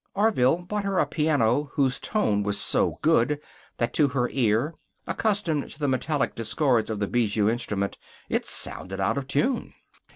Orville 0.15 0.57
bought 0.63 0.83
her 0.83 0.97
a 0.97 1.05
piano 1.05 1.65
whose 1.73 1.99
tone 1.99 2.41
was 2.41 2.59
so 2.59 2.97
good 3.03 3.39
that 3.77 3.93
to 3.93 4.07
her 4.07 4.29
ear, 4.31 4.73
accustomed 5.05 5.69
to 5.69 5.77
the 5.79 5.87
metallic 5.87 6.33
discords 6.33 6.89
of 6.89 6.99
the 6.99 7.05
Bijou 7.05 7.47
instrument, 7.47 7.99
it 8.27 8.43
sounded 8.43 8.99
out 8.99 9.19
of 9.19 9.27
tune. 9.27 9.75